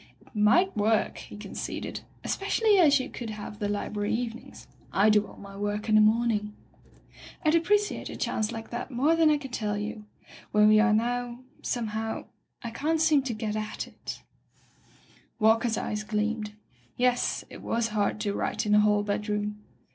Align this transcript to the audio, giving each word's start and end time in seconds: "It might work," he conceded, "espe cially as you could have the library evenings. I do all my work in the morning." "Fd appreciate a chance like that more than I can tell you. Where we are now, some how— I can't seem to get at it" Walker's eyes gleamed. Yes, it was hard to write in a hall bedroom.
"It 0.21 0.35
might 0.35 0.75
work," 0.75 1.19
he 1.19 1.37
conceded, 1.37 2.01
"espe 2.23 2.45
cially 2.47 2.79
as 2.79 2.99
you 2.99 3.07
could 3.07 3.29
have 3.29 3.59
the 3.59 3.69
library 3.69 4.11
evenings. 4.15 4.67
I 4.91 5.11
do 5.11 5.27
all 5.27 5.37
my 5.37 5.55
work 5.55 5.89
in 5.89 5.93
the 5.93 6.01
morning." 6.01 6.55
"Fd 7.45 7.55
appreciate 7.55 8.09
a 8.09 8.15
chance 8.15 8.51
like 8.51 8.71
that 8.71 8.89
more 8.89 9.15
than 9.15 9.29
I 9.29 9.37
can 9.37 9.51
tell 9.51 9.77
you. 9.77 10.05
Where 10.51 10.65
we 10.65 10.79
are 10.79 10.91
now, 10.91 11.41
some 11.61 11.89
how— 11.93 12.25
I 12.63 12.71
can't 12.71 12.99
seem 12.99 13.21
to 13.21 13.33
get 13.35 13.55
at 13.55 13.85
it" 13.85 14.23
Walker's 15.39 15.77
eyes 15.77 16.03
gleamed. 16.03 16.53
Yes, 16.97 17.45
it 17.51 17.61
was 17.61 17.89
hard 17.89 18.19
to 18.21 18.33
write 18.33 18.65
in 18.65 18.73
a 18.73 18.79
hall 18.79 19.03
bedroom. 19.03 19.61